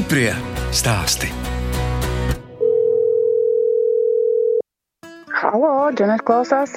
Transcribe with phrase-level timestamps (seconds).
[0.00, 0.30] Stiprie
[0.72, 1.28] stāsti.
[5.36, 6.72] Halo, Džanet klausās.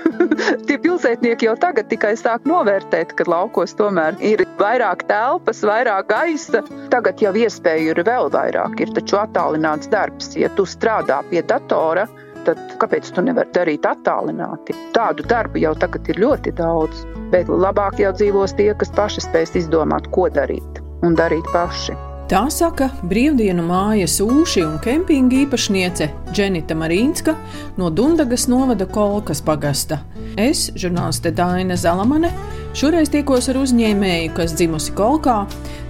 [0.64, 6.64] Tie pilsētnieki jau tagad tikai sāk novērtēt, ka laukos tomēr ir vairāk telpas, vairāk gaisa.
[6.88, 10.32] Tagad jau iespēju ir vēl vairāk, ir taču attālināts darbs.
[10.40, 12.08] Ja tu strādā pie datora,
[12.48, 14.80] tad kāpēc tu nevari darīt attālināti?
[14.96, 17.04] Tādu darbu jau tagad ir ļoti daudz,
[17.36, 22.06] bet labāk jau dzīvos tie, kas paši spēs izdomāt, ko darīt un darīt paši.
[22.30, 27.34] Tā saka brīvdienu mājas ūši un kempinga īpašniece Dženita Marīnska
[27.74, 29.98] no Dundagas novada Kolkas pagasta.
[30.38, 32.30] Es, žurnāliste Daina Zalamane,
[32.78, 35.40] šoreiz tikos ar uzņēmēju, kas dzimusi Kolkā,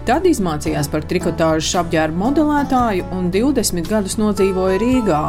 [0.08, 5.22] tad izmācījās par trikotāžas apģērbu modelētāju un 20 gadus nodzīvoja Rīgā.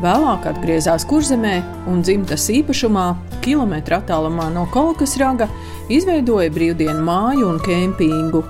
[0.00, 1.58] Vēlāk atgriezās kurzemē
[1.92, 3.10] un dzimtas īpašumā,
[3.44, 5.52] kilometra attālumā no Kolkas raga,
[5.92, 8.42] izveidoja brīvdienu māju un kempingu.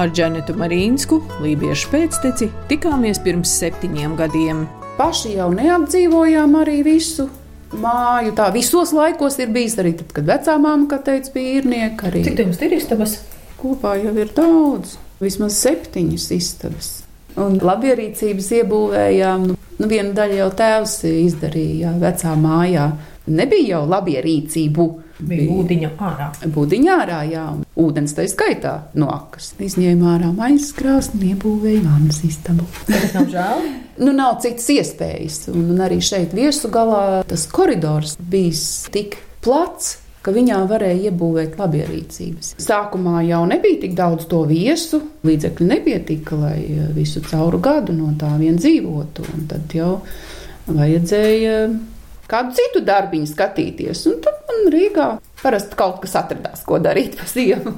[0.00, 4.64] Ar Džanetu Marīnsku, lībiešu pēcteci, tikāmies pirms septiņiem gadiem.
[4.96, 7.28] Paši jau neapdzīvojām arī visu
[7.78, 8.32] māju.
[8.38, 12.10] Tā visos laikos ir bijis arī tad, kad vecā māma, kā teica, bija īrnieka.
[12.10, 12.24] Arī.
[12.26, 13.18] Cik jums ir istabas?
[13.60, 16.90] Kopā jau ir daudz, vismaz septiņas istabas.
[17.40, 19.46] Un labierīcības iebūvējām.
[19.52, 22.90] Nu, nu, viena daļa jau tēvs izdarīja vecā mājā.
[23.30, 24.88] Nebija jau labierīcību
[25.26, 26.28] Bija ūdeņa ārā.
[26.54, 27.44] Būdiņā ārā, jā,
[27.80, 29.52] ūdens tā skaitā no akas.
[29.60, 32.66] Izņēma ārā maizes krāsni un iebūvēja vannas istabu.
[32.88, 33.66] Tas nav žēl.
[34.04, 35.42] nu, nav citas iespējas.
[35.52, 38.64] Un, un arī šeit viesu galā tas koridors bijis
[38.94, 39.98] tik plats.
[40.20, 42.50] Ka viņā varēja iebūvēt labierīcības.
[42.60, 46.58] Sākumā jau nebija tik daudz to viesu, līdzekļu nepietika, lai
[46.92, 49.24] visu cauru gadu no tā vien dzīvotu.
[49.32, 49.94] Un tad jau
[50.68, 51.54] vajadzēja
[52.30, 54.06] kādu citu darbiņu skatīties.
[54.10, 55.10] Un tad man Rīgā
[55.42, 57.76] parasti kaut kas atradās, ko darīt pa ziemu.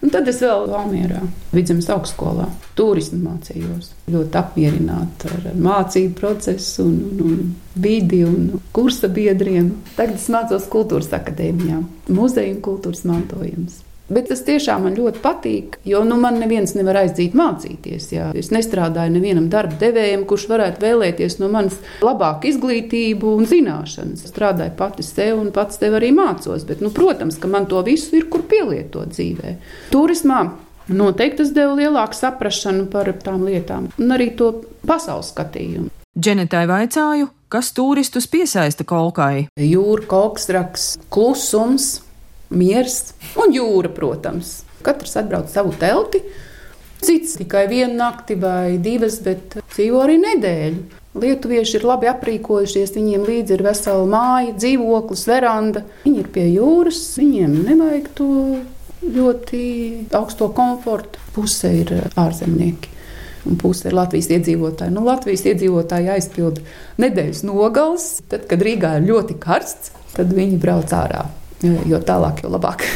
[0.00, 1.18] Un tad es vēl Valmjerā,
[1.52, 2.46] Vidzemes augstskolā,
[2.78, 3.90] turismu mācījos.
[4.08, 9.74] Ļoti apmierināta ar mācību procesu, un, un, un vidi un kursa biedriem.
[9.98, 11.82] Tagad es mācos kultūras akadēmijā,
[12.16, 13.82] muzeja un kultūras mantojums.
[14.10, 18.08] Bet tas tiešām man ļoti patīk, jo nu, man neviens nevar aizdzīt mācīties.
[18.10, 18.30] Jā.
[18.34, 24.24] Es nestrādāju nevienam darba devējam, kurš varētu vēlēties no manis labāku izglītību un zināšanas.
[24.26, 26.66] Es strādāju pati sev un pats tev arī mācos.
[26.66, 29.54] Bet, nu, protams, ka man to visu ir kur pielietot dzīvē.
[29.94, 30.42] Turismā
[30.90, 34.52] noteikti tas deva lielāku saprāšanu par tām lietām un arī to
[34.86, 35.94] pasaules skatījumu.
[36.18, 39.46] Dženetai vaicāju, kas turistus piesaista kolkai?
[39.54, 42.00] Jūra, koksraks, klusums
[42.50, 44.60] miers un jūra, protams.
[44.84, 46.22] Katrs atbrauc savu telti.
[47.00, 50.98] Cits tikai vienu nakti vai divas, bet dzīvo arī nedēļu.
[51.20, 55.82] Lietuvieši ir labi aprīkojušies, viņiem līdzi ir vesela māja, dzīvoklis, veranda.
[56.04, 58.28] Viņi ir pie jūras, viņiem nevajag to
[59.16, 59.64] ļoti
[60.14, 61.18] augsto komfortu.
[61.34, 62.94] Puse ir ārzemnieki.
[63.48, 64.92] Un puse ir Latvijas iedzīvotāji.
[64.92, 66.62] Nu, Latvijas iedzīvotāji aizpilda
[67.00, 68.10] nedēļas nogales.
[68.28, 71.24] Tad, kad Rīgā ir ļoti karsts, tad viņi brauc ārā
[71.62, 72.86] jo tālāk, jo labāk.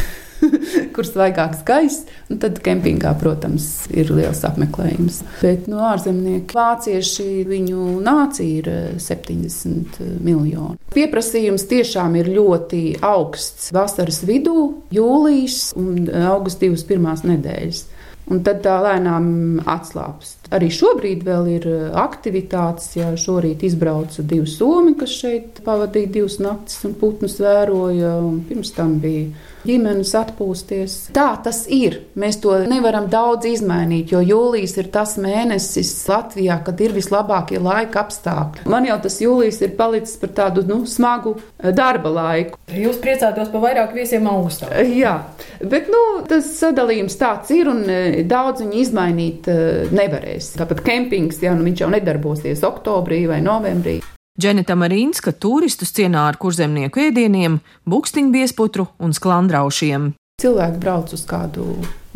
[0.94, 5.20] kur svaigāks gaiss, un tad kempingā, protams, ir liels apmeklējums.
[5.40, 8.70] Bet no nu, ārzemnieku vācieši viņu nācija ir
[9.02, 10.78] 70 eh, miljoni.
[10.94, 14.58] Pieprasījums tiešām ir ļoti augsts vasaras vidū,
[14.94, 17.84] jūlijas un augusta divas pirmās nedēļas.
[18.32, 19.26] Un tad tā lēnām
[19.68, 20.46] atslābst.
[20.56, 22.94] Arī šobrīd vēl ir eh, aktivitātes.
[22.96, 28.14] Ja šorīt izbrauca divi somi, kas šeit pavadīja divas naktis un putnus vēroja.
[28.24, 29.28] Un pirms tam bija
[29.64, 30.96] ģimenes atpūsties.
[31.16, 32.00] Tā tas ir.
[32.20, 38.04] Mēs to nevaram daudz izmainīt, jo jūlijas ir tas mēnesis Latvijā, kad ir vislabākie laika
[38.04, 38.66] apstākļi.
[38.70, 42.60] Man jau tas jūlijas ir palicis par tādu nu, smagu eh, darba laiku.
[42.74, 44.70] Jūs priecātos par vairāk viesiem augustā?
[44.72, 45.16] Eh, jā,
[45.60, 49.48] bet nu, tas sadalījums tāds ir un eh, daudz viņu izmainīt
[49.94, 50.54] nevarēs.
[50.58, 54.00] Tāpat kempings, ja nu, viņš jau nedarbosies oktobrī vai novembrī.
[54.34, 60.08] Dženeta Marīnska turistus cienā ar kurzemnieku ēdieniem, bukstiņbiesputru un sklandraušiem.
[60.42, 61.68] Cilvēki brauc uz kādu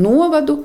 [0.03, 0.57] novadu,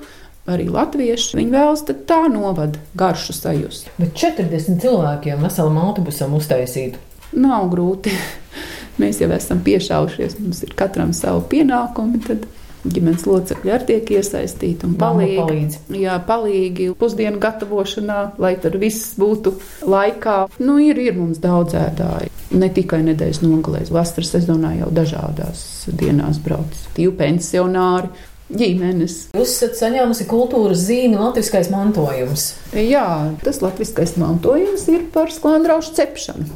[0.50, 1.38] arī latvieši.
[1.38, 3.92] Viņi vēlas tā novada garšu sajust.
[4.00, 6.98] Bet 40 cilvēkiem veselam autobusam uztaisīt.
[7.38, 8.16] Nav grūti.
[9.02, 12.24] Mēs jau esam piešaušies, mums ir katram savu pienākumu.
[12.26, 12.50] Tad
[12.84, 15.78] ģimenes locekļi arī tiek iesaistīti un palīgi, palīdz.
[16.00, 19.56] jā, palīgi pusdienu gatavošanā, lai tur viss būtu
[19.88, 20.38] laikā.
[20.64, 22.32] Nu, ir, ir mums daudz ēdāji.
[22.60, 26.76] Ne tikai nedēļas nogalēs, vasaras sezonā jau dažādās dienās brauc.
[26.98, 28.12] Tīvu pensionāri,
[28.54, 29.18] ģimenes.
[29.38, 32.52] Jūs esat saņēmusi kultūras zīmi Latviskais mantojums.
[32.78, 33.08] Jā,
[33.44, 36.50] tas latviskais mantojums ir par sklandraušu cepšanu.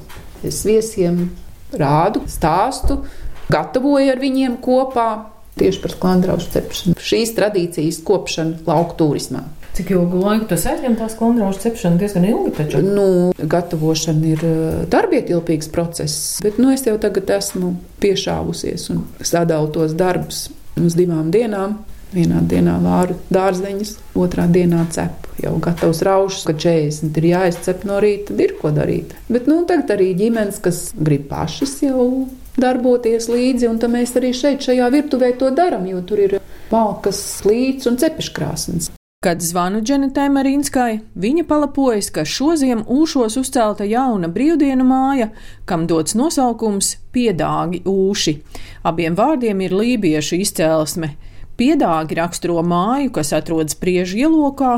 [0.46, 1.32] Es viesiem
[1.74, 3.02] rādu, stāstu,
[3.50, 5.10] gatavoju ar viņiem kopā
[5.60, 6.98] tieši par sklandraušu cepšanu.
[7.02, 9.46] Šīs tradīcijas kopšana lauku turismā.
[9.78, 12.00] Cik ilgu laiku tas aizņem tās kundraušu cepšana?
[12.02, 12.80] Diezgan ilgi taču.
[12.82, 13.04] Nu,
[13.38, 19.94] gatavošana ir eh, darbietilpīgs process, bet nu, es jau tagad esmu piešāvusies un sadalu tos
[19.98, 20.48] darbus
[20.82, 21.78] uz divām dienām.
[22.08, 25.28] Vienā dienā vāru dārzeņus, otrā dienā cepu.
[25.44, 29.12] Jau gatavs raušs, ka 40 ir jāizcep no rīta, tad ir ko darīt.
[29.28, 32.08] Bet nu, tagad arī ģimenes, kas grib pašas jau
[32.58, 36.38] darboties līdzi, un mēs arī šeit, šajā virtuvē to darām, jo tur ir
[36.72, 38.92] malkas, līdz un cepeškrāsnes.
[39.26, 45.32] Kad zvanu Dženitai Marīnskai, viņa palapojas, ka šoziem ūšos uzcelta jauna brīvdienu māja,
[45.66, 48.36] kam dots nosaukums Piedāgi ūši.
[48.86, 51.16] Abiem vārdiem ir lībiešu izcēlesme.
[51.58, 54.76] Piedāgi raksturo māju, kas atrodas priežu ielokā,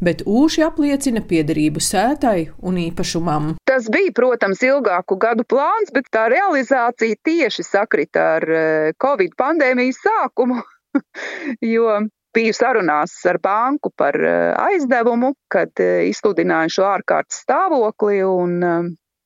[0.00, 3.52] bet ūši apliecina piederību sētai un īpašumam.
[3.72, 9.96] Tas bija, protams, ilgāku gadu plāns, bet tā realizācija tieši sakrita ar eh, Covid pandēmijas
[10.04, 10.58] sākumu.
[11.74, 11.94] jo
[12.36, 18.60] biju sarunās ar banku par eh, aizdevumu, kad eh, izsludināju šo ārkārtas stāvokli un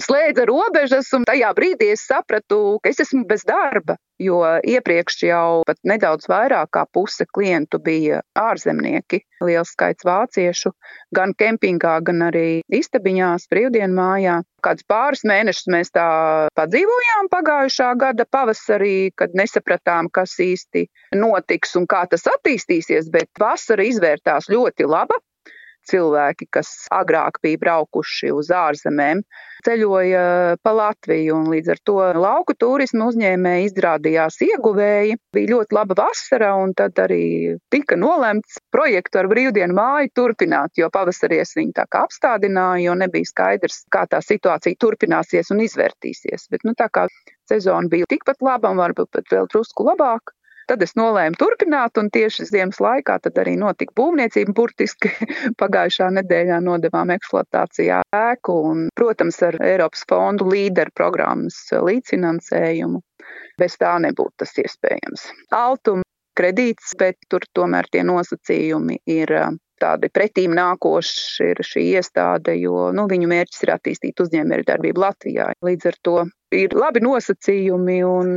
[0.02, 5.62] slēdza robežas, un tajā brīdī es sapratu, ka es esmu bez darba, jo iepriekš jau
[5.68, 10.72] pat nedaudz vairāk kā puse klientu bija ārzemnieki, liels skaits vāciešu,
[11.16, 14.40] gan kempingā, gan arī istabiņās, brīvdienu mājā.
[14.66, 16.06] Kāds pāris mēnešus mēs tā
[16.58, 23.86] padzīvojām pagājušā gada pavasarī, kad nesapratām, kas īsti notiks un kā tas attīstīsies, bet vasara
[23.86, 25.20] izvērtās ļoti laba
[25.90, 29.22] cilvēki, kas agrāk bija braukuši uz ārzemēm,
[29.66, 30.22] ceļoja
[30.62, 35.16] pa Latviju, līdz ar to lauku turismu uzņēmēji izrādījās ieguvēji.
[35.34, 40.90] Bija ļoti laba vasara, un tad arī tika nolemts projektu ar brīvdienu māju turpināt, jo
[40.92, 46.48] pavasarī es viņu tā kā apstādināju, jo nebija skaidrs, kā tā situācija turpināsies un izvērtīsies.
[46.52, 47.06] Bet, nu, tā kā
[47.50, 50.36] sezona bija tikpat laba varbūt pat vēl drusku labāka,
[50.66, 54.54] Tad es nolēmu turpināt, un tieši ziemas laikā arī notika būvniecība.
[54.56, 55.12] Burtiski
[55.62, 63.02] pagājušā nedēļā nodevām eksploatācijā ēku, un, protams, ar Eiropas fondu līderu programmas līdzfinansējumu.
[63.60, 65.30] Bez tā nebūtu tas iespējams.
[65.54, 66.04] Altuma
[66.36, 69.32] kredīts, bet tur tomēr tie nosacījumi ir
[69.80, 75.50] tādi pretīm nākoši ir šī iestāde, jo nu, viņu mērķis ir attīstīt uzņēmējdarbību Latvijā.
[75.64, 76.16] Līdz ar to
[76.56, 78.34] ir labi nosacījumi un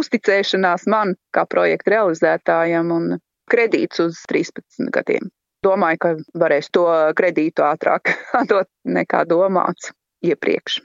[0.00, 3.08] uzticēšanās man kā projekta realizētājam un
[3.50, 5.30] kredīts uz 13 gadiem.
[5.64, 6.84] Domāju, ka varēs to
[7.18, 9.92] kredītu ātrāk atdot nekā domāts
[10.26, 10.80] iepriekš.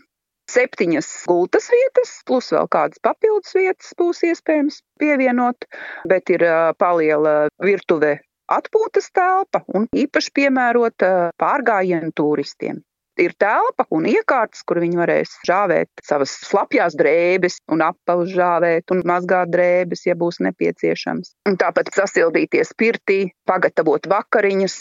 [0.51, 5.67] Septiņas gultas vietas, plus vēl kādas papildus vietas būs iespējams pievienot,
[6.11, 6.43] bet ir
[6.81, 8.17] paliela virtuve
[8.51, 12.81] atpūtas telpa un īpaši piemērota pārgājienu turistiem
[13.21, 19.03] ir telpa un iekārtas, kur viņi varēs žāvēt savas slapjās drēbes un apaus žāvēt un
[19.07, 21.35] mazgāt drēbes, ja būs nepieciešams.
[21.49, 24.77] Un tāpat sasildīties pirtī, pagatavot vakariņas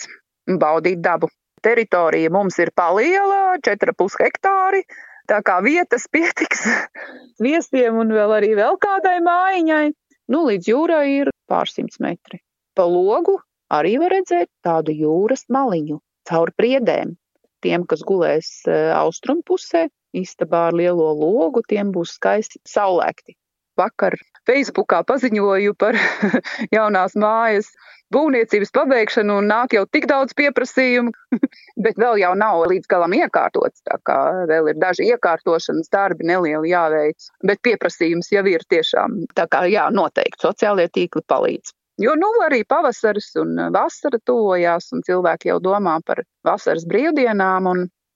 [0.51, 1.31] un baudīt dabu.
[1.61, 4.85] Teritorija mums ir paliela, 4,5 hektāri,
[5.29, 6.65] tā kā vietas pietiks
[7.45, 9.87] viesiem un vēl arī vēl kādai mājiņai.
[10.31, 12.41] Nu, līdz jūrai ir pārsimts metri.
[12.79, 15.99] Pa logu arī var redzēt tādu jūras maliņu
[16.31, 17.17] caur priedēm.
[17.65, 19.87] Tiem, kas gulēs e, austrumu pusē,
[20.17, 23.37] istabā ar lielo logu, tiem būs skaisti saulēkti.
[23.79, 24.17] Vakar
[24.49, 25.97] Facebookā paziņoju par
[26.77, 27.71] jaunās mājas
[28.15, 31.13] būvniecības pabeigšanu un nāk jau tik daudz pieprasījumu,
[31.85, 33.85] bet vēl jau nav līdz galam iekārtots.
[33.87, 34.19] Tā kā
[34.51, 39.23] vēl ir daži iekārtošanas darbi nelieli jāveic, bet pieprasījums jau ir tiešām.
[39.39, 41.77] Tā kā jā, noteikti sociālie tīkli palīdz.
[42.01, 47.69] Jo nu arī pavasaris un vasara tuvojās, un cilvēki jau domā par vasaras brīvdienām.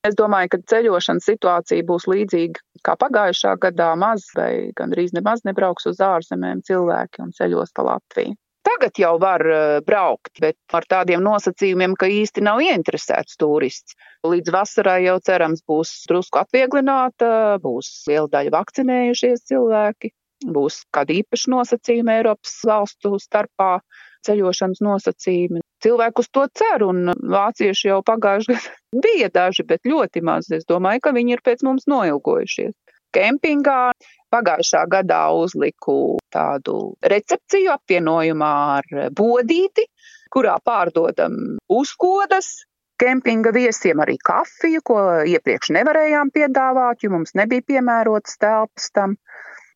[0.05, 3.91] Es domāju, ka ceļošanas situācija būs līdzīga kā pagājušā gadā.
[3.97, 8.33] Maz vai gandrīz nemaz nebrauks uz ārzemēm cilvēki un ceļos pa Latviju.
[8.65, 13.93] Tagad jau var eh, braukt, bet ar tādiem nosacījumiem, ka īsti nav ieinteresēts turists.
[14.25, 20.15] Līdz vasarai jau cerams būs drusku atvieglināta, būs liela daļa vakcinējušies cilvēki
[20.55, 23.77] būs kādi īpaši nosacījumi Eiropas valstu starpā,
[24.25, 25.61] ceļošanas nosacījumi.
[25.85, 30.49] Cilvēku uz to cer, un vācieši jau pagājuši gadu bija daži, bet ļoti maz.
[30.55, 32.73] Es domāju, ka viņi ir pēc mums noilgojušies.
[33.15, 33.93] Kempingā
[34.33, 39.85] pagājušā gadā uzliku tādu recepciju apvienojumā ar bodīti,
[40.33, 42.65] kurā pārdodam uzkodas,
[42.99, 49.15] kempinga viesiem arī kafiju, ko iepriekš nevarējām piedāvāt, jo mums nebija piemērotas telpas tam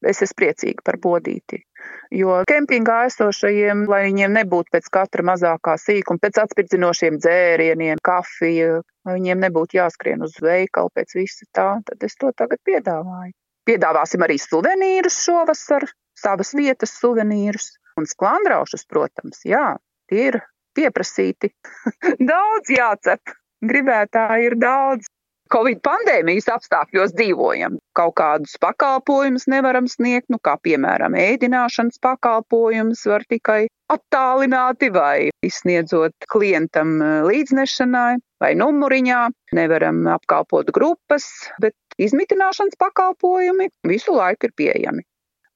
[0.07, 1.63] es esmu priecīga par bodīti.
[2.13, 9.17] Jo kempingā esošajiem, lai viņiem nebūtu pēc katra mazākā sīkuma, pēc atspirdzinošiem dzērieniem, kafija, lai
[9.17, 13.35] viņiem nebūtu jāskrien uz veikalu pēc visa tā, tad es to tagad piedāvāju.
[13.69, 15.85] Piedāvāsim arī suvenīrus šovasar,
[16.17, 19.77] savas vietas suvenīrus un sklandraušus, protams, jā,
[20.09, 20.39] tie ir
[20.77, 21.51] pieprasīti.
[22.31, 25.09] daudz jācep, gribētāji ir daudz.
[25.49, 27.79] Covid pandēmijas apstākļos dzīvojam.
[27.97, 36.29] Kaut kādus pakalpojumus nevaram sniegt, nu, kā piemēram ēdināšanas pakalpojumus var tikai attālināti vai izsniedzot
[36.29, 39.23] klientam eh, līdznešanai vai numuriņā.
[39.57, 41.25] Nevaram apkalpot grupas,
[41.63, 45.08] bet izmitināšanas pakalpojumi visu laiku ir pieejami.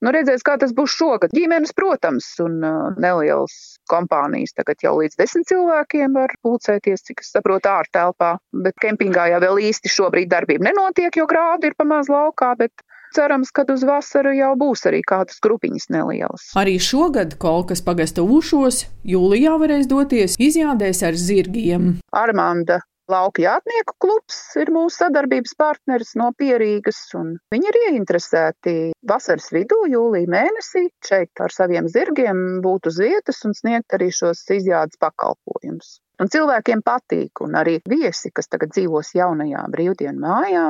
[0.04, 1.32] Nu, redzēs, kā tas būs šogad.
[1.36, 2.60] Ģimenes, protams, un
[3.00, 8.34] nelielas kompānijas tagad jau līdz desmit cilvēkiem var pulcēties, cik es saprotu, ārtelpā.
[8.66, 12.84] Bet kempingā jau vēl īsti šobrīd darbība nenotiek, jo grādi ir pamaz laukā, bet
[13.16, 16.50] cerams, ka uz vasaru jau būs arī kādas grupiņas nelielas.
[16.60, 21.94] Arī šogad Kolkas pagasta ūšos jūlijā varēs doties izjādēs ar zirgiem.
[22.12, 22.82] Armanda
[23.12, 28.76] Lauka jātnieku klubs ir mūsu sadarbības partneris no Pierīgas, un viņi ir ieinteresēti
[29.10, 34.46] vasaras vidū, jūlija mēnesī, šeit ar saviem zirgiem būt uz vietas un sniegt arī šos
[34.56, 35.98] izjādes pakalpojumus.
[36.24, 40.70] Un cilvēkiem patīk, un arī viesi, kas tagad dzīvos jaunajā brīvdienu mājā,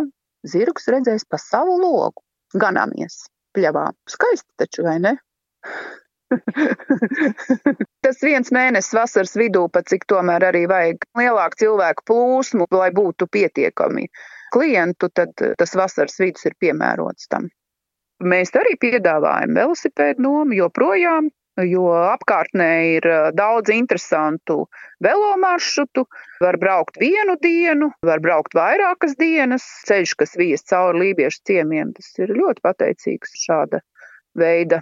[0.50, 2.26] zirgus redzēs pa savu logu,
[2.58, 3.92] ganāmies pļavā.
[4.10, 5.20] Skaisti taču, vai ne?
[8.04, 13.28] Tas viens mēnesis vasaras vidū, pat cik tomēr arī vajag lielāku cilvēku plūsmu, lai būtu
[13.32, 14.08] pietiekami
[14.54, 17.50] klientu, tad tas vasaras vidus ir piemērots tam.
[18.24, 24.64] Mēs arī piedāvājam velosipēdu nomu joprojām, jo apkārtnē ir daudz interesantu
[25.04, 26.06] velo maršrutu.
[26.42, 29.66] Var braukt vienu dienu, var braukt vairākas dienas.
[29.90, 33.84] Ceļš, kas vies cauri lībiešu ciemiem, tas ir ļoti pateicīgs šāda
[34.40, 34.82] veida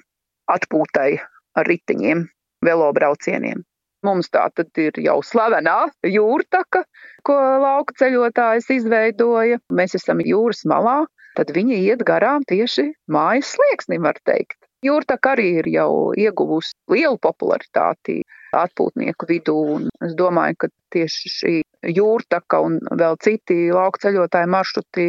[0.51, 1.19] atpūtai
[1.57, 2.25] ar riteņiem,
[2.65, 3.63] velobraucieniem.
[4.05, 6.83] Mums tā tad ir jau slavenā jūrtaka,
[7.27, 9.59] ko lauka ceļotājs izveidoja.
[9.77, 11.03] Mēs esam jūras malā,
[11.37, 14.57] tad viņi iet garām tieši mājas slieksnim, var teikt.
[14.81, 18.23] Jūrtaka arī ir jau ieguvusi lielu popularitāti
[18.57, 21.53] atpūtnieku vidū, un es domāju, ka tieši šī
[21.93, 25.05] jūrtaka un vēl citi lauka ceļotāju maršruti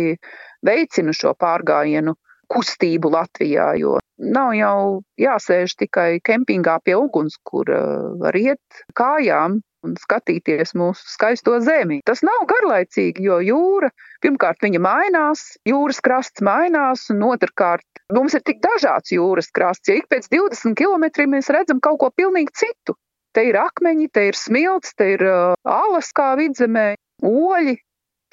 [0.68, 2.14] veicina šo pārgājienu
[2.52, 9.61] kustību Latvijā, jo nav jau jāsēž tikai kempingā pie uguns, kur uh, var iet kājām
[9.82, 12.00] un skatīties mūsu skaisto zemi.
[12.06, 13.90] Tas nav garlaicīgi, jo jūra,
[14.23, 19.99] pirmkārt, viņa mainās, jūras krasts mainās, un otrkārt, mums ir tik dažāds jūras krasts, ja
[19.99, 22.97] ik pēc 20 km mēs redzam kaut ko pilnīgi citu.
[23.32, 26.92] Te ir akmeņi, te ir smilts, te ir uh, alas kā vidzemē,
[27.25, 27.78] oļi,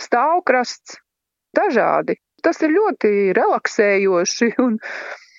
[0.03, 0.99] stāvkrasts,
[1.55, 2.19] dažādi.
[2.43, 4.77] Tas ir ļoti relaksējoši un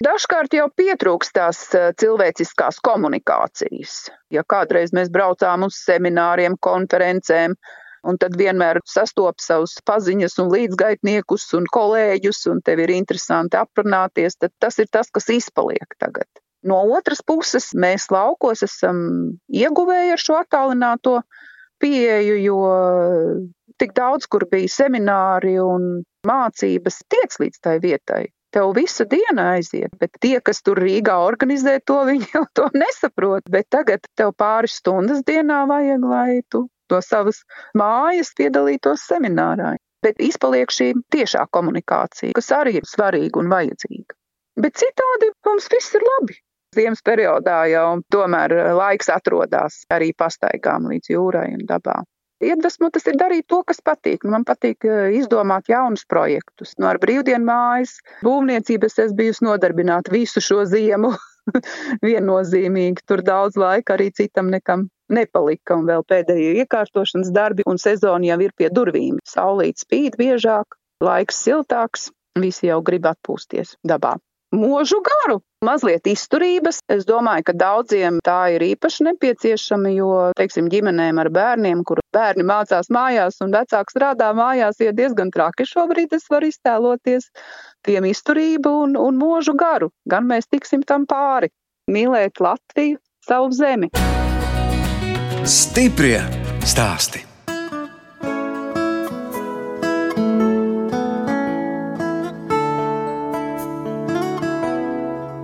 [0.01, 4.07] Dažkārt jau pietrūkst tās eh, cilvēciskās komunikācijas.
[4.33, 7.53] Ja kādreiz mēs braucām uz semināriem, konferencēm,
[8.09, 14.41] un tad vienmēr sastopas savus paziņas un līdzgaitniekus un kolēģus, un tev ir interesanti aprunāties,
[14.41, 16.29] tad tas ir tas, kas izpaliek tagad.
[16.65, 19.05] No otras puses, mēs laukos esam
[19.53, 21.19] ieguvēji ar šo attālināto
[21.81, 22.59] pieeju, jo
[23.81, 29.93] tik daudz, kur bija semināri un mācības, tiec līdz tai vietai tev visa diena aiziet,
[30.01, 33.47] bet tie, kas tur Rīgā organizē to, viņi jau to nesaprot.
[33.51, 37.45] Bet tagad tev pāris stundas dienā vajag, lai tu to savas
[37.79, 39.77] mājas piedalītos seminārā.
[40.05, 44.17] Bet izpaliek šī tiešā komunikācija, kas arī ir svarīga un vajadzīga.
[44.61, 46.39] Bet citādi mums viss ir labi.
[46.75, 51.99] Ziemas periodā jau tomēr laiks atrodas arī pastaigām līdz jūrai un dabā
[52.45, 54.25] iedvesmo tas ir darīt to, kas patīk.
[54.29, 56.77] Man patīk eh, izdomāt jaunus projektus.
[56.79, 61.13] Nu, ar brīvdienu mājas būvniecību es bijusi nodarbināta visu šo ziemu.
[62.07, 68.33] Viennozīmīgi tur daudz laika arī citam nekam nepalika, un vēl pēdējie iekārtošanas darbi un sezona
[68.33, 69.19] jau ir pie durvīm.
[69.27, 74.19] Saulīt spīd biežāk, laiks siltāks, visi jau grib atpūsties dabā
[74.55, 76.81] mūžu garu, mazliet izturības.
[76.93, 82.47] Es domāju, ka daudziem tā ir īpaši nepieciešama, jo, teiksim, ģimenēm ar bērniem, kur bērni
[82.49, 86.17] mācās mājās un vecāks strādā mājās, ir diezgan traki šobrīd.
[86.17, 87.31] Es varu iztēloties
[87.87, 89.91] tiem izturību un, un mūžu garu.
[90.11, 91.53] Gan mēs tiksim tam pāri,
[91.91, 93.93] mīlēt Latviju, savu zemi.
[95.45, 96.21] Stiprie
[96.69, 97.30] stāsti!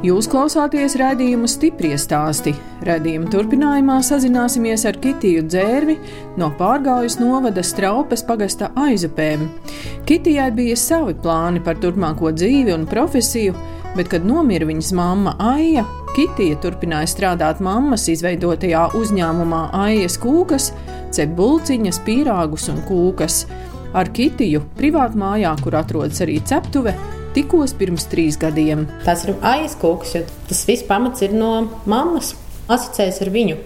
[0.06, 2.52] Jūs klausāties raidījuma stipri stāstī.
[2.86, 5.96] Radījuma turpinājumā sazināsimies ar Kitiju Dzērvi
[6.38, 9.48] no pārgājas novada Straupes pagasta aizupēm.
[10.06, 13.56] Kitijai bija savi plāni par turpmāko dzīvi un profesiju,
[13.96, 15.82] bet, kad nomira viņas mamma Aija,
[16.14, 20.70] Kitija turpināja strādāt mammas izveidotajā uzņēmumā Aijas kūkas,
[21.16, 23.42] cep bulciņas, pīrāgus un kūkas.
[23.96, 26.94] Ar Kitiju privātmājā, kur atrodas arī ceptuve,
[27.37, 28.87] tikos pirms trīs gadiem.
[29.05, 31.52] Tas ir aizkūks, jo tas viss pamats ir no
[31.88, 32.35] mammas.
[32.66, 33.61] Asociējas ar viņu.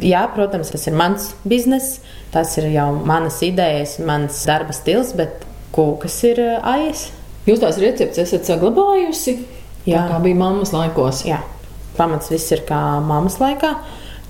[0.00, 2.00] Jā, protams, tas ir mans bizness,
[2.32, 7.08] tas ir jau manas idejas, mans darba stils, bet kūkas ir aijas.
[7.48, 9.36] Jūs tās receptes esat saglabājusi?
[9.88, 11.24] Jā, tā kā bija mammas laikos.
[11.28, 11.40] Jā,
[11.98, 13.74] pamats viss ir kā mammas laikā,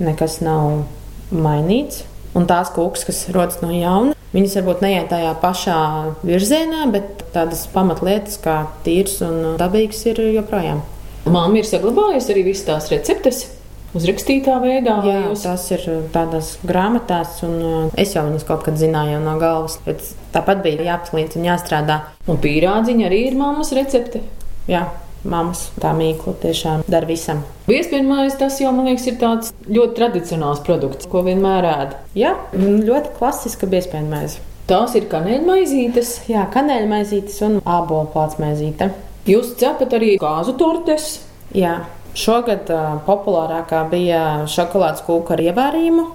[0.03, 0.83] nekas nav
[1.31, 2.05] mainīts.
[2.37, 5.79] Un tās kūkas, kas rodas no jauna, viņas varbūt neiet tajā pašā
[6.27, 10.83] virzienā, bet tādas pamatlietas kā tīrs un dabīgs ir joprojām.
[11.31, 13.45] Māma ir saglabājusi arī visas tās receptes.
[13.91, 15.43] Uzrakstītā veidā, Jā, jūs...
[15.43, 15.83] tas ir
[16.15, 19.81] tādās grāmatās, un uh, es jau viņas kaut kad zināju no galvas.
[20.31, 21.97] Tāpat bija jāapslīd un jāstrādā.
[22.31, 24.23] Un pīrādziņa arī ir mammas recepte.
[24.71, 24.85] Jā,
[25.25, 27.43] mammas tā mīkla tiešām dara visam.
[27.71, 31.97] Viespējamais tas jau, man liekas, ir tāds ļoti tradicionāls produkts, ko vienmēr ēd.
[32.19, 34.39] Jā, ļoti klasiska viespējamais.
[34.71, 36.13] Tās ir kanēļmaizītes.
[36.31, 38.93] Jā, kanēļmaizītes un ābolu plātsmaizīte.
[39.29, 41.17] Jūs cepat arī kāzu tortes?
[41.57, 41.81] Jā.
[42.17, 46.07] Šogad uh, populārākā bija šokolādes kūka ar ievārījumu.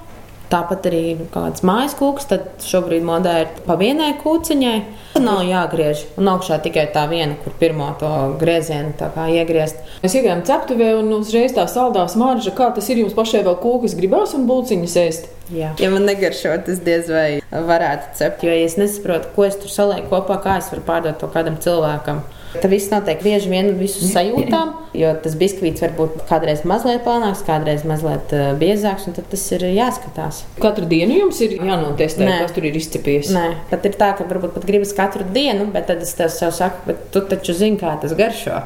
[0.51, 4.75] Tāpat arī kāds mājas kūks, tad šobrīd modē ir pa vienai kūciņai.
[5.15, 6.03] Tad nav jāgriež.
[6.21, 8.11] Un augšā tikai tā viena, kur pirmo to
[8.41, 8.93] griezienu
[9.33, 9.81] iegriezt.
[10.03, 12.53] Mēs iegājām ceptuvē un uzreiz tā saldā smarža.
[12.57, 15.29] Kā tas ir jums pašai vēl kūkas gribās un būciņas ēst?
[15.55, 15.73] Jā.
[15.81, 18.45] Ja man negaršo, tas diez vai varētu cept.
[18.45, 21.57] Jo ja es nesaprotu, ko es tur salieku kopā, kā es varu pārdot to kādam
[21.61, 22.21] cilvēkam.
[22.61, 27.43] Tas viss notiek bieži vien visu sajūtām, jo tas biskvīts var būt kādreiz mazliet plānāks,
[27.47, 30.43] kādreiz mazliet biezāks, un tas ir jāskatās.
[30.61, 32.37] Katru dienu jums ir jānotestē, Nē.
[32.45, 33.33] kas tur ir izcepies.
[33.35, 36.85] Nē, pat ir tā, ka varbūt pat gribas katru dienu, bet tad es tev saku,
[36.89, 38.63] bet tu taču zini, kā tas garšo.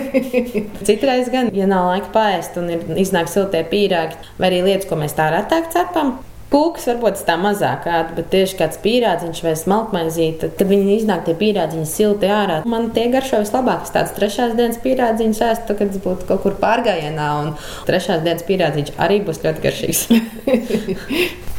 [0.86, 4.98] Citreiz gan, ja nav laika pāriest un ir iznāk siltie pīrāgi, vai arī lietas, ko
[5.00, 6.18] mēs tā retāk cepam,
[6.50, 11.34] Pūks varbūt tā mazāk ēda, bet tieši kāds pīrādziņš vai smalkmaizīte, kad viņi iznāk tie
[11.38, 13.84] pīrādziņi silti ārā, man tie garšo vislabāk.
[13.94, 17.52] Tāds trešās dienas pīrādziņš ēstu, kad es būtu kaut kur pārgājienā, un
[17.86, 20.02] trešās dienas pīrādziņš arī būs ļoti garšīgs.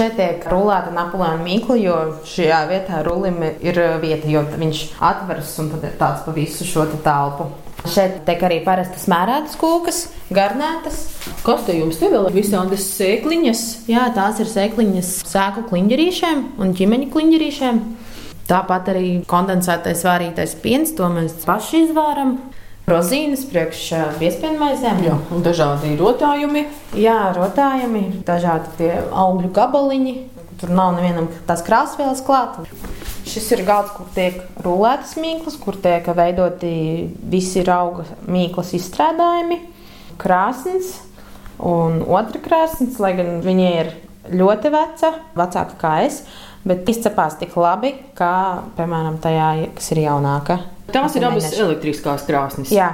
[0.00, 1.96] šeit tiek rulēta Napoleona mīkla, jo
[2.28, 6.86] šajā vietā rulim ir vieta, jo viņš atveras un tad ir tāds pa visu šo
[7.04, 7.50] telpu.
[7.88, 10.00] Šeit tiek arī parasti smērētas kūkas,
[10.34, 11.00] garnētas.
[11.46, 12.36] Kas te jums te vēl ir?
[12.36, 13.62] Visādas sēkliņas.
[13.88, 17.82] Jā, tās ir sēkliņas sēklu kliņģerīšiem un ķimeņa kliņģerīšiem.
[18.50, 22.36] Tāpat arī kondensētais vārītais piens, to mēs paši izvāram.
[22.90, 23.84] Rozīnes priekš
[24.18, 24.58] piespiedu
[25.06, 26.64] Jā, un dažādi rotājumi.
[26.98, 30.16] Jā, rotājumi, dažādi augļu gabaliņi.
[30.60, 32.58] Tur nav nevienam tās krāsvielas klāt.
[33.30, 36.70] Šis ir galds, kur tiek rulētas mīklas, kur tiek veidoti
[37.30, 39.60] visi auga mīklas izstrādājumi,
[40.18, 40.96] krāsnes
[41.62, 43.92] un otra krāsnes, lai gan viņa ir
[44.34, 46.24] ļoti veca, vecāka kā es,
[46.66, 48.32] bet izcepās tik labi, kā,
[48.78, 50.58] piemēram, tajā, kas ir jaunāka.
[50.90, 52.74] Tās ir abas elektriskās krāsnes.
[52.74, 52.90] Jā.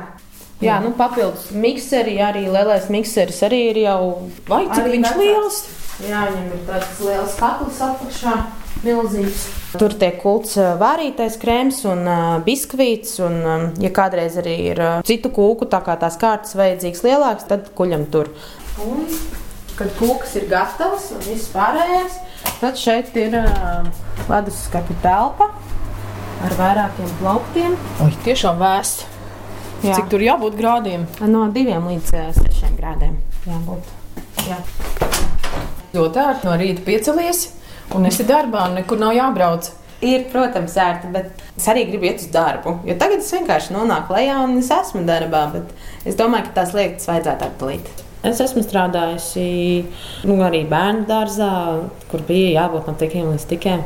[0.61, 3.99] Jā, nu, papildus mikseri, arī lielais mikseris arī ir jau.
[4.49, 5.59] Vai cik viņš liels?
[6.05, 8.37] Jā, viņam ir tāds liels katls apakšā
[8.87, 9.47] milzīgs.
[9.77, 12.07] Tur tiek kults vārītais krēms un
[12.47, 13.19] biskvīts.
[13.27, 13.41] Un,
[13.83, 18.31] ja kādreiz arī ir citu kūku, tā kā tās kārtas vajadzīgs lielāks, tad kuļam tur.
[18.85, 19.05] Un,
[19.77, 22.21] kad kūks ir gatavs un viss pārējais,
[22.63, 23.37] tad šeit ir
[24.31, 25.51] leduskapja telpa
[26.47, 27.77] ar vairākiem plauktiem.
[28.05, 29.07] Oi, tiešām vēsts.
[29.85, 29.93] Jā.
[29.99, 31.05] Cik tur jābūt grādiem?
[31.29, 33.93] No diviem līdz sešiem grādiem jābūt.
[34.49, 34.57] Jā.
[35.97, 37.45] Ļoti ērti no rīta piecelies
[37.95, 39.71] un esi darbā, un nekur nav jābrauc.
[40.05, 42.75] Ir, protams, ērti, bet es arī gribu iet uz darbu.
[42.85, 45.71] Jo tagad es vienkārši nonāku lejā un es esmu darbā, bet
[46.05, 47.89] es domāju, ka tās lietas vajadzētu atdalīt.
[48.27, 49.47] Es esmu strādājusi
[50.27, 51.51] nu, arī bērnu dārzā,
[52.11, 53.85] kur bija jābūt no tikiem līdz tikiem.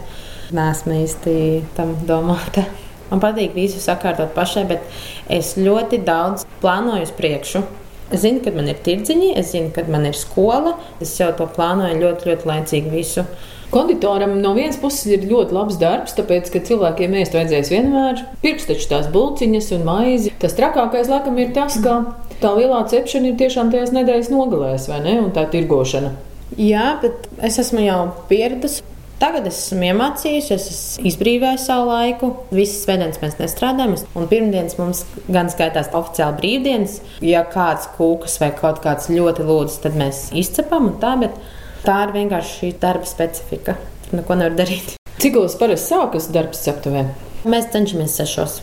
[0.57, 1.35] Nē, esmu īsti
[1.77, 2.65] tam domāta.
[3.11, 4.83] Man patīk visu sakārtot pašai, bet
[5.31, 7.63] es ļoti daudz plānoju uz priekšu.
[8.11, 10.75] Es zinu, kad man ir tirdziņi, es zinu, kad man ir skola.
[11.03, 13.27] Es jau to plānoju ļoti, ļoti laicīgi visu.
[13.71, 18.25] Konditoram no vienas puses ir ļoti labs darbs, tāpēc, ka cilvēkiem ēst vajadzēs vienmēr.
[18.43, 20.33] Pirks taču tās bulciņas un maizi.
[20.43, 22.01] Tas trakākais, laikam, ir tas, ka
[22.43, 25.21] tā lielā cepšana ir tiešām tajās nedēļas nogalēs, vai ne?
[25.23, 26.17] Un tā tirgošana.
[26.59, 28.83] Jā, bet es esmu jau pieradusi.
[29.21, 32.31] Tagad es esmu iemācījusies, es esmu izbrīvējis savu laiku.
[32.57, 36.99] Visas svētdienas mēs nestrādājam, un pirmdienas mums gan skaitās oficiāli brīvdienas.
[37.23, 41.13] Ja kāds kūkas vai kaut kāds ļoti lūdz, tad mēs izcepam un tā.
[41.21, 41.37] Bet
[41.85, 43.77] Tā ir vienkārši šī darba specifika.
[44.07, 44.97] Tur neko nevar darīt.
[45.21, 47.07] Cik lielas parasti sākas darbs ceptuvē?
[47.49, 48.61] Mēs cenšamies sešos.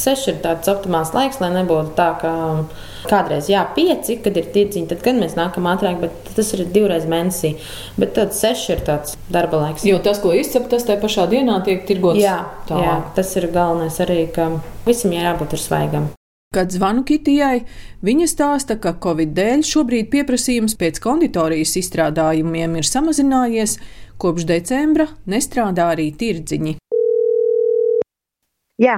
[0.00, 2.32] Seši ir tāds optimāls laiks, lai nebūtu tā, ka
[3.10, 7.08] kādreiz jā, pieci, kad ir tirdziņi, tad gan mēs nākam ātrāk, bet tas ir divreiz
[7.10, 7.56] mēnesī.
[8.00, 9.84] Bet tad seši ir tāds darba laiks.
[9.88, 12.22] Jo tas, ko izcep, tas tajā pašā dienā tiek tirgots.
[12.22, 12.38] Jā,
[12.70, 12.80] tā.
[12.84, 14.52] jā, tas ir galvenais arī, ka
[14.86, 16.10] visam jābūt ir svaigam.
[16.50, 17.60] Kad zvanu Kitijai,
[18.02, 23.76] viņa stāsta, ka Covid dēļ šobrīd pieprasījums pēc konditorijas izstrādājumiem ir samazinājies,
[24.18, 26.72] kopš decembra nestrādā arī tirdziņi.
[28.82, 28.96] Jā,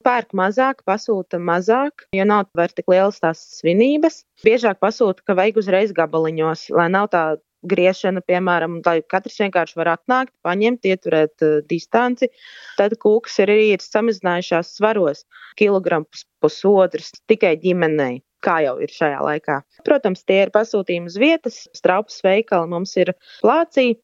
[0.00, 4.22] pērk mazāk, pasūta mazāk, jo nav vairs tik lielas tās svinības.
[4.40, 7.26] Biežāk pasūta, ka vajag uzreiz gabaliņos, lai nav tā
[7.70, 12.30] griešana, piemēram, lai katrs vienkārši var atnākt, paņemt, ieturēt uh, distanci.
[12.78, 15.24] Tad kūks ir arī ir samazinājušās svaros,
[15.60, 18.22] kilograms pusotrs tikai ģimenei.
[18.44, 19.60] Kā jau ir šajā laikā.
[19.86, 23.94] Protams, tie ir pasūtījumi uz vietas, straupas veikali mums ir plācī,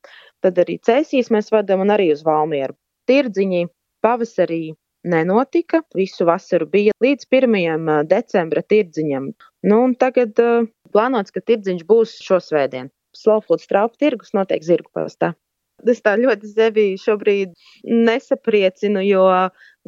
[0.41, 2.73] tad arī cēsīs mēs vadām un arī uz Valmieru.
[3.11, 3.67] Tirdziņi
[4.01, 4.63] pavasarī
[5.05, 5.83] nenotika.
[5.97, 7.89] Visu vasaru bija līdz 1.
[8.09, 9.31] decembra tirdziņam.
[9.69, 12.93] Nu, tagad uh, plānots, ka tirdziņš būs šo svētdienu.
[13.17, 15.35] Slowfood straupu tirgus notiek zirgu pastā.
[15.89, 17.55] Es tā ļoti sevi šobrīd
[17.89, 19.25] nesapriecinu, jo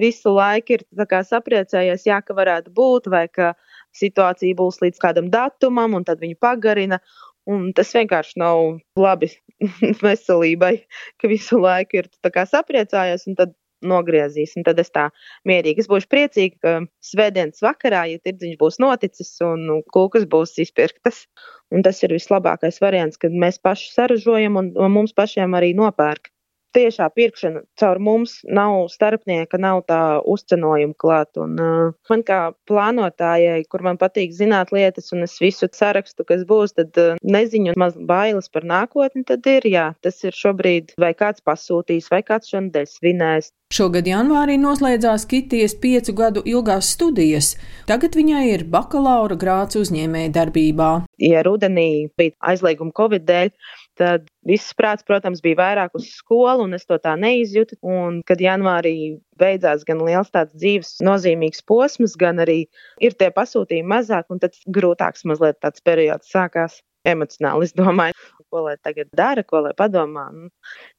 [0.00, 0.86] visu laiku ir
[1.28, 3.52] sapriecējies, jā, ka varētu būt, vai ka
[3.96, 7.02] situācija būs līdz kādam datumam, un tad viņu pagarina.
[7.50, 9.28] Un tas vienkārši nav labi
[10.06, 10.76] veselībai,
[11.18, 14.56] ka visu laiku ir sapriecājies, un tad nogriezīs.
[14.58, 15.08] Un tad es tā
[15.48, 16.74] mierīgi es būšu priecīga, ka
[17.12, 21.26] svētdienas vakarā, ja tirdziņš būs noticis un kūkas būs izpirktas.
[21.72, 26.31] Un tas ir vislabākais variants, kad mēs paši saražojam un, un mums pašiem arī nopērk
[26.76, 30.00] tiešā pirkšana caur mums nav starpnieka, nav tā
[30.34, 31.32] uzcenojuma klāt.
[31.40, 36.46] Un, uh, man kā plānotājai, kur man patīk zināt lietas, un es visu sarakstu, kas
[36.48, 40.96] būs, tad uh, neziņu un maz bailes par nākotni, tad ir, jā, tas ir šobrīd,
[41.00, 43.52] vai kāds pasūtīs, vai kāds šonadēļ svinēs.
[43.72, 47.54] Šogad janvārī noslēdzās Kitijas piecu gadu ilgās studijas.
[47.88, 50.90] Tagad viņai ir bakalaura grāts uzņēmēja darbībā.
[51.24, 53.48] Ja rudenī bija aizlieguma Covid dēļ,
[53.98, 57.78] tad viss prāts, protams, bija vairāk uz skolu, un es to tā neizjūtu.
[57.82, 58.94] Un, kad janvārī
[59.40, 62.64] beidzās gan liels tāds dzīves nozīmīgs posms, gan arī
[63.02, 66.80] ir tie pasūtījumi mazāk, un tad grūtāks mazliet tāds periods sākās.
[67.02, 68.14] Emocionāli es domāju,
[68.52, 70.28] ko lai tagad dara, ko lai padomā.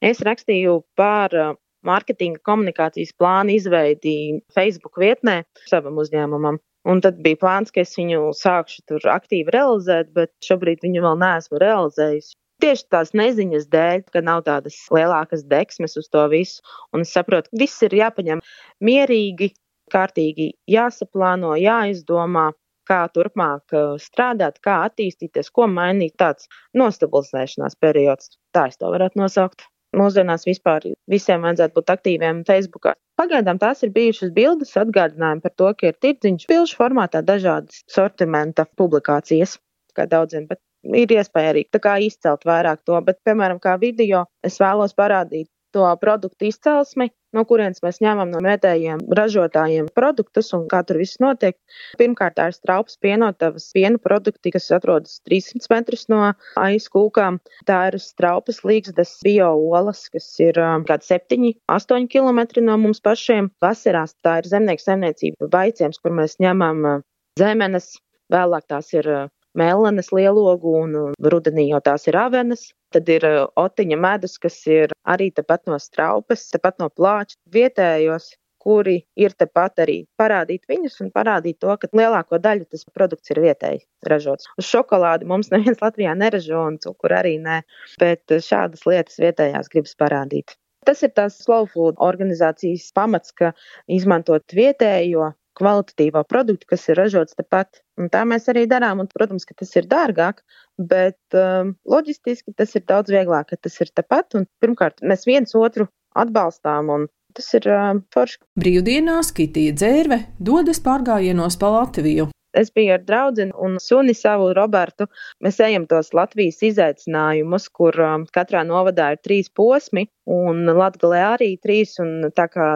[0.04, 1.54] Es rakstīju par uh,
[1.88, 4.16] mārketinga komunikācijas plānu izveidi
[4.56, 6.60] Facebook vietnē savam uzņēmumam.
[6.84, 11.20] Un tad bija plāns, ka es viņu sākšu tur aktīvi realizēt, bet šobrīd viņu vēl
[11.22, 12.34] neesmu realizējis.
[12.64, 16.62] Tieši tās neziņas dēļ, ka nav tādas lielākas deksmes uz to visu.
[16.96, 18.40] Un es saprotu, ka viss ir jāpaņem
[18.88, 19.50] mierīgi,
[19.92, 22.46] kārtīgi jāsaplāno, jāizdomā,
[22.88, 26.16] kā turpmāk uh, strādāt, kā attīstīties, ko mainīt.
[26.24, 26.48] Tāds
[26.80, 29.68] nostabilizēšanās periods, tā es to varētu nosaukt.
[30.00, 32.94] Mūsdienās vispār visiem vajadzētu būt aktīviem Facebook.
[33.20, 38.66] Pagaidām tās ir bijušas bildes atgādinājumi par to, ka ir tirdziņš bilžu formātā dažādas sortimenta
[38.80, 39.60] publikācijas,
[39.94, 41.66] kā daudziem, bet ir iespēja arī
[42.08, 47.82] izcelt vairāk to, bet, piemēram, kā video, es vēlos parādīt to produktu izcelsmi, no kurienes
[47.84, 51.58] mēs ņemam no vietējiem ražotājiem produktus un kā tur viss notiek.
[51.98, 56.22] Pirmkārt, tā ir straupas pienotavas piena produkti, kas atrodas 300 metrus no
[56.62, 57.42] aizkūkām.
[57.70, 63.02] Tā ir straupas līgstas bio olas, kas ir um, kādi 7, 8 km no mums
[63.02, 63.50] pašiem.
[63.66, 67.06] Vasarās tā ir zemnieku saimniecība vaiciems, kur mēs ņemam uh,
[67.42, 67.96] zemenes,
[68.34, 70.96] vēlāk tās ir uh, melnas lielogu un
[71.34, 72.70] rudenī jau tās ir avenas.
[72.94, 78.34] Tad ir uh, otiņa medus, kas ir arī tepat no straupas, tepat no plāča vietējos,
[78.64, 83.42] kuri ir tepat arī parādīt viņus un parādīt to, ka lielāko daļu tas produkts ir
[83.44, 84.48] vietēji ražots.
[84.62, 87.62] Uz šokolādi mums neviens Latvijā neražo un cukuru arī nē,
[88.02, 90.58] bet uh, šādas lietas vietējās gribas parādīt.
[90.84, 93.54] Tas ir tās slow food organizācijas pamats, ka
[93.88, 97.82] izmantot vietējo kvalitatīvo produktu, kas ir ražots tepat.
[98.00, 99.04] Un tā mēs arī darām.
[99.04, 100.44] Un, protams, ka tas ir dārgāk,
[100.78, 104.38] bet um, loģistiski tas ir daudz vieglāk, ka tas ir tepat.
[104.40, 106.94] Un, pirmkārt, mēs viens otru atbalstām.
[106.94, 108.38] Un, Tas ir uh, forši.
[108.62, 112.28] Brīvdienās Kitija dzērve dodas pārgājienos pa Latviju.
[112.54, 115.08] Es biju ar draugu un suni savu Robertu.
[115.42, 121.56] Mēs ejam tos Latvijas izaicinājumus, kur um, katrā novadā ir trīs posmi, un Latvijā arī
[121.64, 121.98] trīs.
[122.04, 122.68] Un tā kā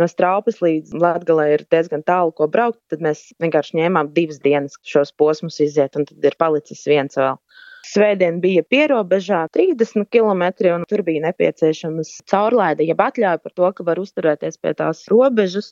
[0.00, 4.76] no straupas līdz Latgalē ir diezgan tālu, ko braukt, tad mēs vienkārši ņēmām divas dienas
[4.86, 7.38] šos posmus iziet, un tad ir palicis viens vēl.
[7.86, 10.42] Svētdien bija pierobežā 30 km,
[10.74, 15.70] un tur bija nepieciešamas caurlaide, jeb atļauja par to, ka var uzturēties pie tās robežas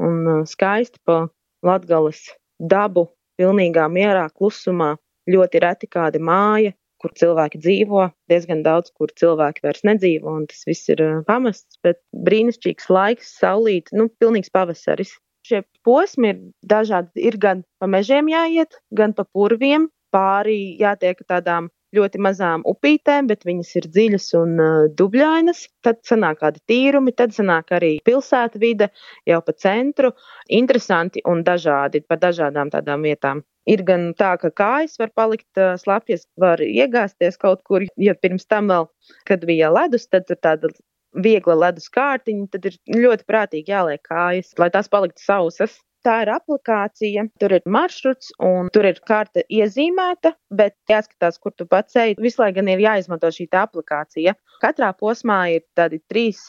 [0.00, 1.26] un uh, skaisti pa
[1.66, 2.22] Latgales
[2.60, 4.94] dabu, pilnīgā mierā, klusumā.
[5.30, 10.62] Ļoti reti kāda māja, kur cilvēki dzīvo, diezgan daudz, kur cilvēki vairs nedzīvo, un tas
[10.68, 15.16] viss ir pamests, bet brīnišķīgs laiks, saulīt, nu, pilnīgs pavasaris.
[15.48, 17.24] Šie posmi ir dažādi.
[17.24, 23.46] Ir gan pa mežiem jāiet, gan pa purviem, pāri jātiek tādām ļoti mazām upītēm, bet
[23.48, 25.64] viņas ir dziļas un uh, dubļainas.
[25.86, 28.90] Tad sanāk kādi tīrumi, tad sanāk arī pilsēta vide
[29.28, 30.12] jau pa centru.
[30.60, 33.42] Interesanti un dažādi pa dažādām tādām vietām.
[33.70, 38.70] Ir gan tā, ka kājas var palikt slapjas, var iegāzties kaut kur, ja pirms tam
[38.72, 38.88] vēl,
[39.28, 40.72] kad bija ledus, tad tur tāda
[41.14, 45.78] viegla ledus kārtiņa, tad ir ļoti prātīgi jāliek kājas, lai tās paliktu sausas.
[46.06, 51.66] Tā ir aplikācija, tur ir maršruts un tur ir karte iezīmēta, bet jāskatās, kur tu
[51.68, 52.14] pats ej.
[52.16, 54.34] Visu laiku gan ir jāizmanto šī aplikācija.
[54.62, 56.46] Katrā posmā ir tādi trīs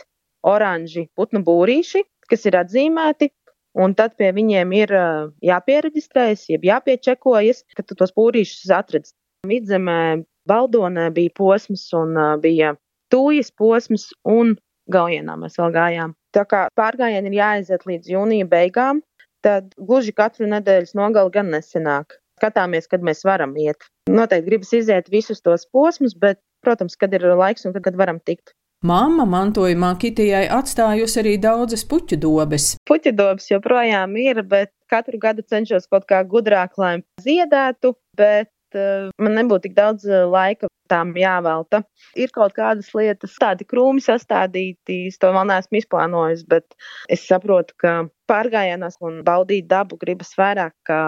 [0.47, 3.31] oranži putnu būrīši, kas ir atzīmēti.
[3.81, 4.91] Un tad pie viņiem ir
[5.47, 9.15] jāpiereģistrējas, jeb jāpiečekojas, ka tu tos būrīšus atradzi.
[9.47, 12.75] Vidzemē, Baldonē bija posms un bija
[13.11, 14.55] tūjas posms un
[14.91, 16.13] Gaujienā mēs vēl gājām.
[16.35, 19.01] Tā kā pārgājieni ir jāaiziet līdz jūnija beigām,
[19.45, 22.17] tad gluži katru nedēļas nogali gan nesenāk.
[22.41, 23.85] Skatāmies, kad mēs varam iet.
[24.09, 28.17] Noteikti gribas iziet visus tos posmus, bet, protams, kad ir laiks un kad, kad varam
[28.17, 28.55] tikt.
[28.81, 32.71] Māma mantojumā Kitijai atstājusi arī daudzas puķu dobes.
[32.89, 39.11] Puķu dobes joprojām ir, bet katru gadu cenšos kaut kā gudrāk, lai ziedētu, bet uh,
[39.21, 41.83] man nebūtu tik daudz uh, laika tām jāvelta.
[42.17, 46.73] Ir kaut kādas lietas, tādi krūmi sastādīti, to vēl neesmu izplānojis, bet
[47.05, 47.93] es saprotu, ka
[48.31, 51.01] pārgājienos un baudīt dabu gribas vairāk kā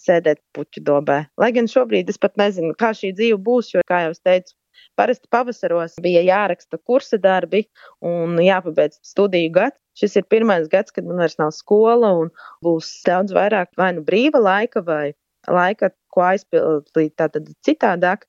[0.00, 1.18] sēdēt puķu dobē.
[1.40, 4.52] Lai gan šobrīd es pat nezinu, kā šī dzīve būs, jo, kā jau es teicu,
[4.96, 7.64] parasti pavasaros bija jāraksta kursa darbi
[8.04, 9.80] un jāpabeidz studiju gads.
[9.96, 12.28] Šis ir pirmais gads, kad man vairs nav skola un
[12.64, 15.14] būs daudz vairāk vai nu brīva laika vai
[15.48, 18.26] laika, ko aizpildīt tātad citādāk,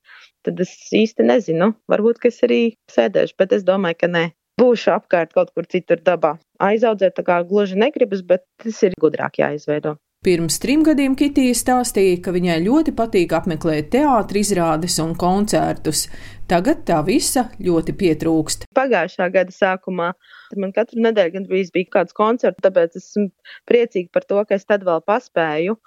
[0.47, 1.73] tad es īsti nezinu.
[1.91, 2.61] Varbūt, ka es arī
[2.93, 4.25] sēdēšu, bet es domāju, ka nē.
[4.57, 6.37] Būšu apkārt kaut kur citur dabā.
[6.57, 9.97] Aizaudzēt tā kā gluži negribas, bet tas ir gudrāk jāizveido.
[10.25, 16.07] Pirms trim gadiem Kitija stāstīja, ka viņai ļoti patīk apmeklēt teātris, izrādes un koncertus.
[16.49, 18.65] Tagad tā visa ļoti pietrūkst.
[18.75, 20.09] Pagājušā gada sākumā
[20.57, 23.29] man katru nedēļu gandrīz bija kāds koncerts, tāpēc esmu
[23.69, 25.77] priecīga par to, ka es tad vēl paspēju.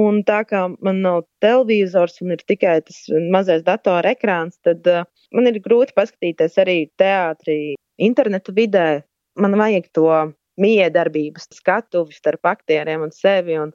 [0.00, 5.04] Un tā kā man nav televizors un ir tikai tas mazais datora ekrāns, tad uh,
[5.34, 9.02] man ir grūti paskatīties arī teātrī, internetu vidē.
[9.40, 10.06] Man vajag to
[10.60, 13.72] miedarbības skatuvi starp aktieriem un sevi, un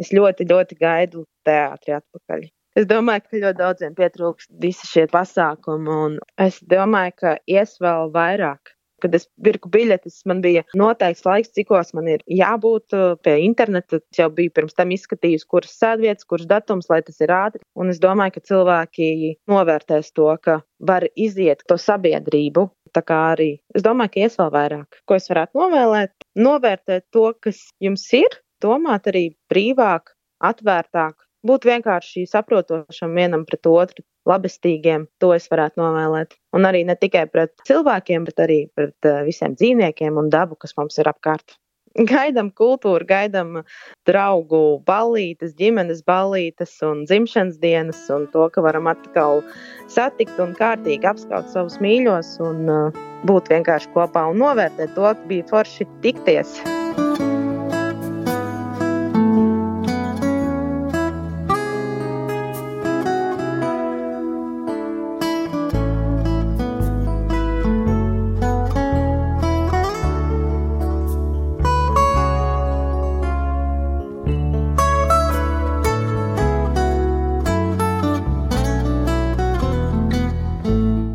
[0.00, 2.46] es ļoti, ļoti gaidu teātri atpakaļ.
[2.78, 8.08] Es domāju, ka ļoti daudziem pietrūkst visi šie pasākumi, un es domāju, ka ies vēl
[8.14, 13.38] vairāk kad es pirku biļetes, man bija noteikts laiks, cikos man ir jābūt uh, pie
[13.46, 14.00] interneta.
[14.12, 17.62] Es jau biju pirms tam izskatījis, kuras sēdvietas, kurš datums, lai tas ir ātri.
[17.78, 19.10] Un es domāju, ka cilvēki
[19.50, 22.68] novērtēs to, ka var iziet to sabiedrību.
[22.92, 25.02] Tā kā arī es domāju, ka ies vēl vairāk.
[25.08, 26.12] Ko es varētu novēlēt?
[26.36, 30.12] Novērtēt to, kas jums ir, domāt arī brīvāk,
[30.44, 36.36] atvērtāk, būt vienkārši saprotošam vienam pret otru, labestīgiem, to es varētu novēlēt.
[36.56, 40.76] Un arī ne tikai pret cilvēkiem, bet arī pret uh, visiem dzīvniekiem un dabu, kas
[40.78, 41.56] mums ir apkārt.
[42.12, 43.58] Gaidām kultūru, gaidām
[44.08, 49.42] draugu ballītes, ģimenes ballītes un dzimšanas dienas, un to, ka varam atkal
[49.92, 55.28] satikt un kārtīgi apskaut savus mīļos un uh, būt vienkārši kopā un novērtēt to, ka
[55.28, 56.62] bija forši tikties.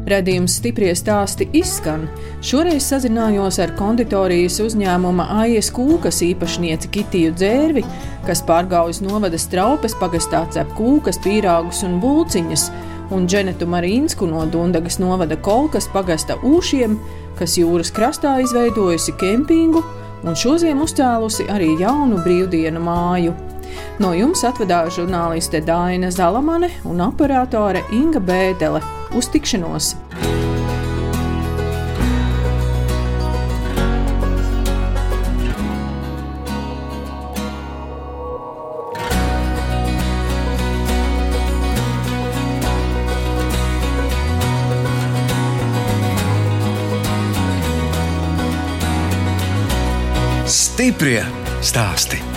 [0.07, 2.05] Redījums stiprie stāsti izskan.
[2.39, 7.83] Šoreiz sazinājos ar konditorijas uzņēmuma AIS kūkas īpašnieci Kitiju Dzērvi,
[8.23, 12.69] kas pārgājas novada straupes pagastā cep kūkas, pīrāgus un bulciņas,
[13.11, 16.95] un Dženetu Marīnsku no Dundagas novada kolkas pagasta ūšiem,
[17.39, 19.83] kas jūras krastā izveidojusi kempingu
[20.23, 23.35] un šodien uzcēlusi arī jaunu brīvdienu māju.
[23.99, 28.96] No jums atvedās žurnāliste Dāna Zalamane un operātore Inga Bēdelē.
[29.15, 29.95] Uz tikšanos!
[50.47, 51.23] Stiprie
[51.65, 52.36] stāsti.